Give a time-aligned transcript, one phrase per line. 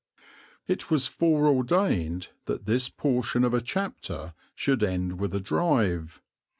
[0.65, 6.19] It was fore ordained that this portion of a chapter should end with a drive.